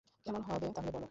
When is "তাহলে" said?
0.75-0.87